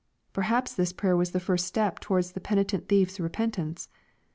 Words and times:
Perhaps 0.33 0.73
this 0.73 0.91
prayer 0.93 1.15
was 1.15 1.29
the 1.29 1.39
first 1.39 1.67
step 1.67 1.99
towards 1.99 2.31
the 2.31 2.39
penitent 2.41 2.89
thiefs 2.89 3.19
repentance. 3.19 3.87